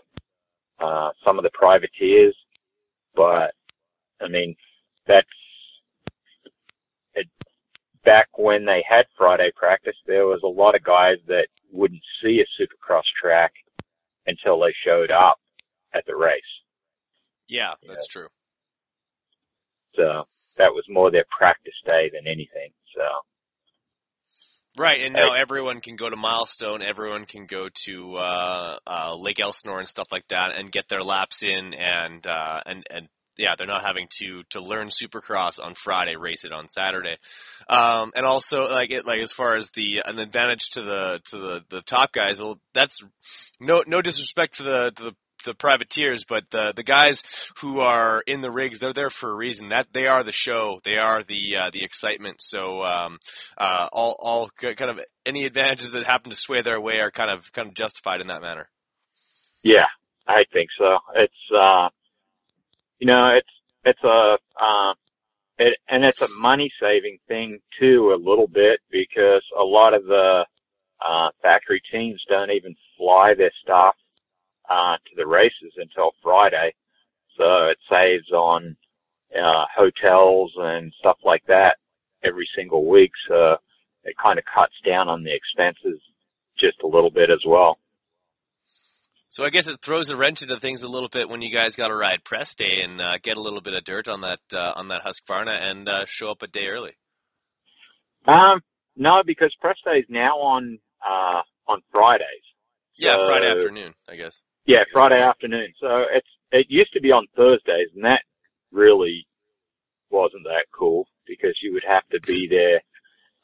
[0.79, 2.35] uh, some of the privateers,
[3.15, 3.53] but
[4.21, 4.55] I mean
[5.07, 5.27] that's
[7.13, 7.27] it,
[8.03, 9.95] back when they had Friday practice.
[10.07, 13.53] There was a lot of guys that wouldn't see a Supercross track
[14.27, 15.37] until they showed up
[15.93, 16.41] at the race.
[17.47, 18.27] Yeah, that's true.
[19.95, 20.25] So
[20.57, 22.71] that was more their practice day than anything.
[22.95, 23.03] So.
[24.77, 26.81] Right, and now everyone can go to Milestone.
[26.81, 31.03] Everyone can go to uh, uh, Lake Elsinore and stuff like that, and get their
[31.03, 35.73] laps in, and uh, and and yeah, they're not having to to learn Supercross on
[35.73, 37.17] Friday, race it on Saturday,
[37.67, 41.37] um, and also like it like as far as the an advantage to the to
[41.37, 42.41] the the top guys.
[42.41, 43.03] Well, that's
[43.59, 47.23] no no disrespect to the to the the privateers, but the the guys
[47.59, 49.69] who are in the rigs, they're there for a reason.
[49.69, 52.37] That they are the show, they are the uh, the excitement.
[52.41, 53.19] So um,
[53.57, 57.31] uh, all all kind of any advantages that happen to sway their way are kind
[57.31, 58.69] of kind of justified in that manner.
[59.63, 59.87] Yeah,
[60.27, 60.97] I think so.
[61.15, 61.89] It's uh,
[62.99, 63.49] you know, it's
[63.83, 64.93] it's a uh,
[65.57, 70.05] it, and it's a money saving thing too, a little bit because a lot of
[70.05, 70.45] the
[71.03, 73.95] uh, factory teams don't even fly their stuff
[74.71, 76.73] uh, to the races until Friday.
[77.37, 78.77] So it saves on
[79.35, 81.75] uh, hotels and stuff like that
[82.23, 83.11] every single week.
[83.27, 83.57] So
[84.03, 85.99] it kind of cuts down on the expenses
[86.57, 87.77] just a little bit as well.
[89.29, 91.75] So I guess it throws a wrench into things a little bit when you guys
[91.77, 94.39] got to ride press day and uh, get a little bit of dirt on that
[94.53, 96.91] uh, on that Husqvarna and uh, show up a day early.
[98.27, 98.59] Um,
[98.97, 102.25] no, because press day is now on uh, on Fridays.
[102.97, 104.41] Yeah, So- Friday afternoon, I guess.
[104.65, 105.73] Yeah, Friday afternoon.
[105.79, 108.21] So it's it used to be on Thursdays, and that
[108.71, 109.25] really
[110.09, 112.81] wasn't that cool because you would have to be there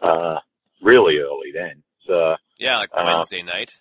[0.02, 0.40] uh
[0.82, 1.84] really early then.
[2.06, 3.74] So Yeah, like uh, Wednesday night.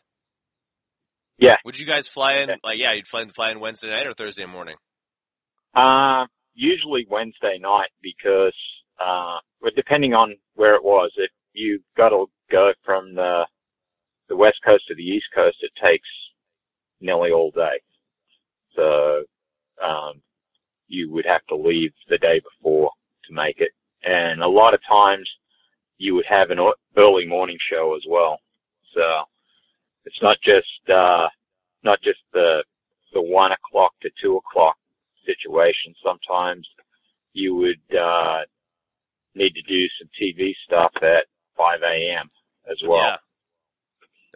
[1.39, 1.57] Yeah.
[1.65, 2.51] Would you guys fly in?
[2.65, 4.77] Like, yeah, you'd fly in, fly in Wednesday night or Thursday morning.
[5.75, 8.55] Uh, usually Wednesday night because,
[8.99, 13.47] uh, well, depending on where it was, if you got to go from the
[14.29, 16.09] the west coast to the east coast, it takes
[17.01, 17.81] nearly all day.
[18.75, 19.25] So,
[19.83, 20.21] um,
[20.89, 22.91] you would have to leave the day before
[23.27, 23.71] to make it.
[24.05, 25.29] And a lot of times
[25.99, 26.59] you would have an
[26.97, 28.39] early morning show as well.
[28.95, 29.03] So
[30.05, 31.29] it's not just, uh,
[31.83, 32.63] not just the,
[33.13, 34.77] the one o'clock to two o'clock
[35.25, 35.95] situation.
[36.05, 36.67] Sometimes
[37.33, 38.43] you would, uh,
[39.35, 41.27] need to do some TV stuff at
[41.57, 42.31] 5 a.m.
[42.71, 42.99] as well.
[42.99, 43.17] Yeah.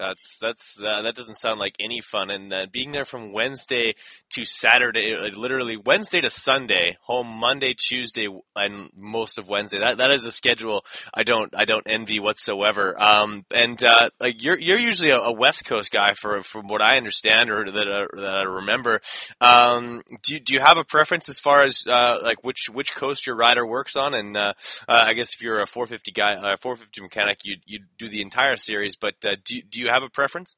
[0.01, 2.31] That's that's uh, that doesn't sound like any fun.
[2.31, 3.95] And uh, being there from Wednesday
[4.31, 8.27] to Saturday, uh, literally Wednesday to Sunday, home Monday, Tuesday,
[8.57, 9.79] and most of Wednesday.
[9.79, 13.01] That that is a schedule I don't I don't envy whatsoever.
[13.01, 16.81] Um, and uh, like you're you're usually a, a, West Coast guy for from what
[16.81, 19.03] I understand or that uh, that I remember.
[19.41, 23.27] Um, do do you have a preference as far as uh, like which which coast
[23.27, 24.15] your rider works on?
[24.15, 24.55] And uh,
[24.89, 28.57] I guess if you're a 450 guy, a 450 mechanic, you you do the entire
[28.57, 28.97] series.
[28.97, 30.57] But do do you have a preference?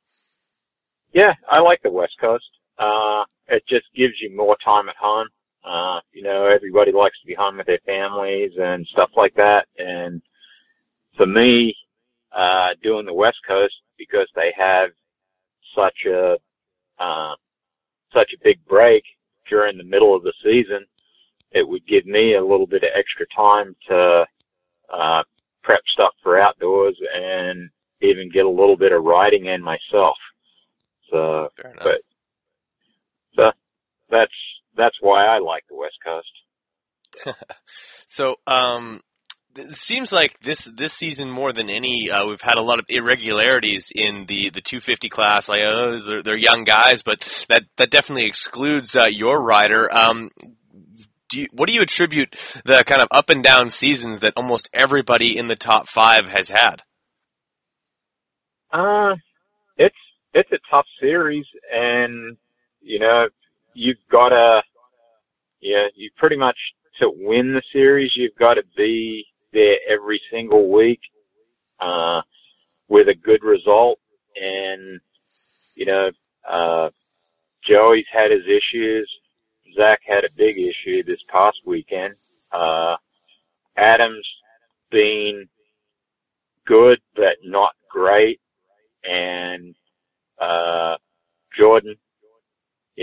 [1.12, 2.48] Yeah, I like the West Coast.
[2.78, 5.28] Uh, it just gives you more time at home.
[5.64, 9.66] Uh, you know, everybody likes to be home with their families and stuff like that.
[9.78, 10.22] And
[11.16, 11.74] for me,
[12.36, 14.90] uh, doing the West Coast because they have
[15.76, 16.36] such a,
[16.98, 17.34] uh,
[18.12, 19.04] such a big break
[19.48, 20.84] during the middle of the season,
[21.52, 24.26] it would give me a little bit of extra time to,
[24.92, 25.22] uh,
[25.62, 27.70] prep stuff for outdoors and
[28.04, 30.16] even get a little bit of riding in myself.
[31.10, 31.48] So,
[31.84, 32.00] but
[33.36, 33.50] so
[34.10, 34.32] that's
[34.76, 37.36] that's why I like the West Coast.
[38.06, 39.00] so, um,
[39.54, 42.86] it seems like this this season more than any, uh, we've had a lot of
[42.88, 45.48] irregularities in the, the 250 class.
[45.48, 49.94] Like, uh, they're, they're young guys, but that that definitely excludes uh, your rider.
[49.94, 50.30] Um,
[51.28, 54.68] do you, what do you attribute the kind of up and down seasons that almost
[54.72, 56.82] everybody in the top five has had?
[58.72, 59.14] Uh,
[59.76, 59.96] it's
[60.34, 62.36] it's a tough series, and
[62.80, 63.28] you know
[63.74, 64.62] you've got to,
[65.60, 66.56] yeah, you pretty much
[67.00, 71.00] to win the series, you've got to be there every single week,
[71.80, 72.22] uh,
[72.88, 73.98] with a good result,
[74.36, 75.00] and
[75.74, 76.10] you know,
[76.50, 76.88] uh,
[77.68, 79.10] Joey's had his issues.
[79.76, 82.14] Zach had a big issue this past weekend.
[82.50, 82.96] Uh,
[83.76, 84.26] Adams
[84.90, 85.48] been
[86.66, 88.41] good, but not great
[89.04, 89.74] and
[90.40, 90.96] uh,
[91.58, 91.96] Jordan,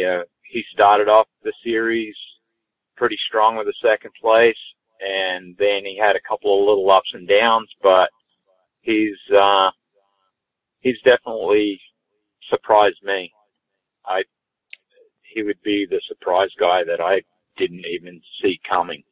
[0.04, 2.16] know, he started off the series
[2.98, 4.58] pretty strong with a second place,
[5.00, 8.10] and then he had a couple of little ups and downs, but
[8.82, 9.70] he's uh,
[10.82, 11.80] he's definitely
[12.50, 13.32] surprised me.
[14.06, 14.24] I
[15.22, 17.22] he would be the surprise guy that I
[17.58, 19.04] didn't even see coming.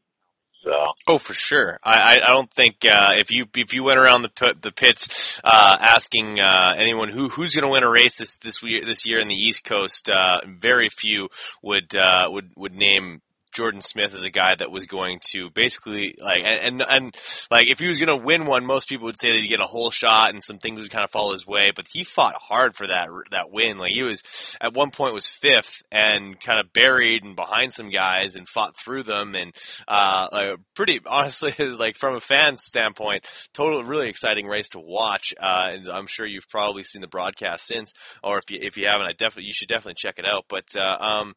[0.64, 0.72] So.
[1.08, 1.80] Oh, for sure.
[1.84, 5.78] I, I don't think uh, if you if you went around the the pits uh,
[5.80, 9.20] asking uh, anyone who who's going to win a race this this year this year
[9.20, 11.30] in the East Coast, uh, very few
[11.62, 13.22] would uh, would would name
[13.58, 17.16] Jordan Smith is a guy that was going to basically like and and, and
[17.50, 19.60] like if he was going to win one, most people would say that he'd get
[19.60, 21.72] a whole shot and some things would kind of fall his way.
[21.76, 23.80] But he fought hard for that that win.
[23.80, 24.22] Like he was
[24.62, 28.78] at one point was fifth and kind of buried and behind some guys and fought
[28.78, 29.56] through them and
[29.88, 35.34] uh, like pretty honestly like from a fan standpoint, total really exciting race to watch.
[35.42, 37.92] Uh, and I'm sure you've probably seen the broadcast since,
[38.24, 40.46] or if you if you haven't, I definitely you should definitely check it out.
[40.48, 41.34] But uh, um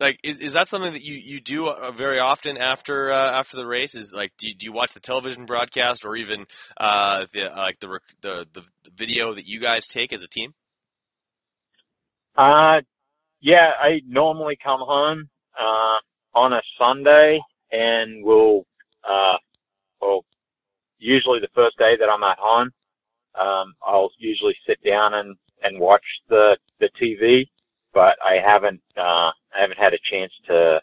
[0.00, 3.56] like is, is that something that you you do uh, very often after uh, after
[3.56, 3.94] the race?
[3.94, 7.56] Is like do you, do you watch the television broadcast or even uh, the uh,
[7.56, 8.62] like the, the the
[8.96, 10.54] video that you guys take as a team?
[12.36, 12.80] Uh,
[13.40, 15.28] yeah, I normally come home
[15.58, 17.40] uh, on a Sunday
[17.70, 18.66] and we'll
[19.08, 19.36] uh,
[20.00, 20.24] well
[20.98, 22.70] usually the first day that I'm at home,
[23.40, 27.46] um, I'll usually sit down and and watch the the TV
[27.94, 30.80] but I haven't uh, I haven't had a chance to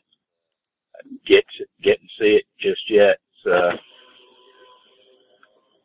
[1.28, 1.44] get
[1.84, 3.18] get and see it just yet.
[3.44, 3.72] So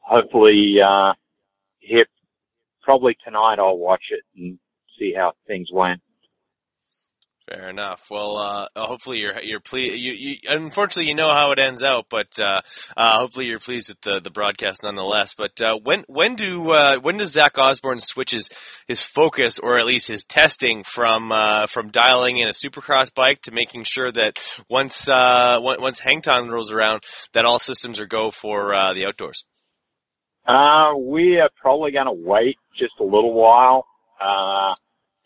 [0.01, 1.13] hopefully, uh,
[1.79, 2.07] here
[2.83, 4.59] probably tonight I'll watch it and
[4.99, 6.01] see how things went.
[7.49, 8.03] Fair enough.
[8.11, 9.95] Well, uh, hopefully you're you're pleased.
[9.97, 12.61] You, you, unfortunately, you know how it ends out, but uh,
[12.97, 15.33] uh, hopefully you're pleased with the, the broadcast nonetheless.
[15.33, 18.51] But uh, when when do uh, when does Zach Osborne switch his,
[18.89, 23.43] his focus, or at least his testing, from uh, from dialing in a Supercross bike
[23.43, 28.71] to making sure that once once Hangtown rolls around, that all systems are go for
[28.95, 29.45] the outdoors?
[30.99, 33.87] we are probably going to wait just a little while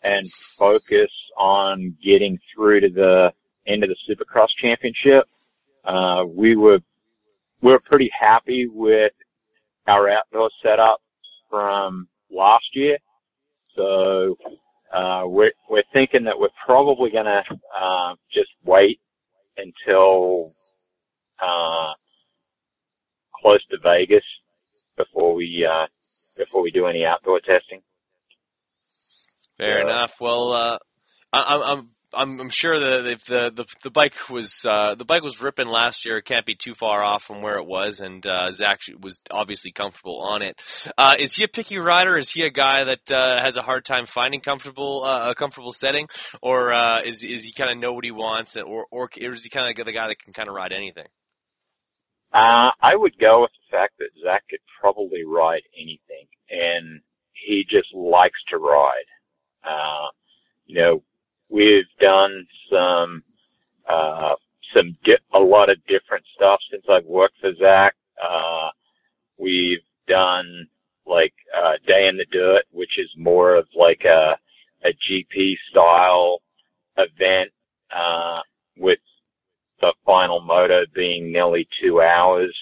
[0.03, 3.33] and focus on getting through to the
[3.67, 5.25] end of the Supercross Championship.
[5.85, 6.79] uh, we were
[7.61, 9.13] we were pretty happy with
[9.87, 11.01] our outdoor setup
[11.49, 12.97] from last year.
[13.75, 14.37] So
[14.93, 17.43] uh, we're we're thinking that we're probably to
[17.79, 18.99] uh, just wait
[19.57, 20.53] until
[21.41, 21.93] uh,
[23.41, 24.23] close to Vegas
[24.97, 25.87] before we uh,
[26.37, 27.81] before we do any outdoor testing.
[29.57, 29.83] Fair Yeah.
[29.83, 30.15] enough.
[30.19, 30.77] Well, uh,
[31.33, 35.23] I, I'm I'm I'm sure that if the the the bike was uh, the bike
[35.23, 38.25] was ripping last year, it can't be too far off from where it was, and
[38.25, 40.61] uh, Zach was obviously comfortable on it.
[40.97, 42.17] Uh, is he a picky rider?
[42.17, 45.71] Is he a guy that uh, has a hard time finding comfortable uh, a comfortable
[45.71, 46.07] setting,
[46.41, 49.49] or uh, is is he kind of know what he wants, or or is he
[49.49, 51.07] kind of the guy that can kind of ride anything?
[52.33, 57.01] Uh, I would go with the fact that Zach could probably ride anything, and
[57.33, 59.07] he just likes to ride.
[59.63, 60.07] Uh,
[60.65, 61.03] you know,
[61.49, 63.23] we've done some,
[63.89, 64.35] uh,
[64.73, 67.95] some di- a lot of different stuff since I've worked for Zach.
[68.21, 68.69] Uh,
[69.37, 70.67] we've done
[71.05, 74.37] like, uh, Day in the Dirt, which is more of like a,
[74.85, 76.41] a GP style
[76.97, 77.51] event,
[77.95, 78.41] uh,
[78.77, 78.99] with
[79.81, 82.55] the final moto being nearly two hours.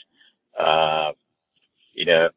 [0.59, 1.11] Uh,
[1.93, 2.29] you know,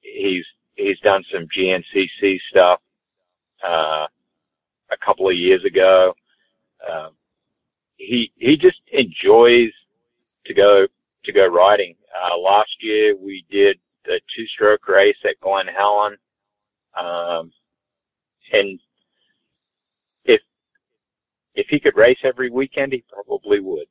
[0.00, 0.44] he's,
[0.74, 2.80] he's done some GNCC stuff,
[3.66, 4.06] uh,
[4.90, 6.14] a couple of years ago.
[6.90, 7.10] Um,
[7.96, 9.70] he, he just enjoys
[10.46, 10.86] to go,
[11.24, 11.94] to go riding.
[12.14, 16.16] Uh, last year we did the two stroke race at Glen Helen.
[16.98, 17.52] Um,
[18.52, 18.78] and
[20.24, 20.40] if,
[21.54, 23.86] if he could race every weekend, he probably would.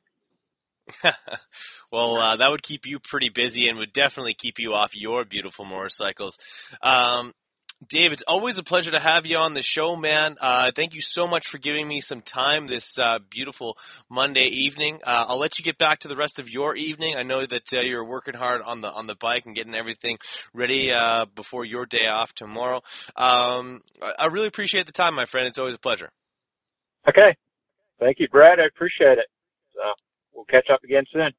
[1.91, 5.23] well, uh, that would keep you pretty busy and would definitely keep you off your
[5.25, 6.37] beautiful motorcycles.
[6.81, 7.33] Um,
[7.89, 10.37] Dave, it's always a pleasure to have you on the show, man.
[10.39, 13.77] Uh, thank you so much for giving me some time this uh, beautiful
[14.09, 14.99] Monday evening.
[15.05, 17.15] Uh, I'll let you get back to the rest of your evening.
[17.17, 20.17] I know that uh, you're working hard on the on the bike and getting everything
[20.53, 22.81] ready uh, before your day off tomorrow.
[23.17, 25.47] Um, I, I really appreciate the time, my friend.
[25.47, 26.09] It's always a pleasure.
[27.09, 27.35] Okay.
[28.03, 28.59] Thank you, Brad.
[28.59, 29.27] I appreciate it.
[29.73, 29.81] So
[30.33, 31.31] we'll catch up again soon.